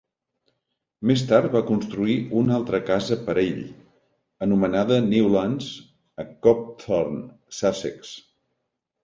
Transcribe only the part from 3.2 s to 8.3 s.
per a ell, anomenada "Newlands", a Copthorne, Sussex.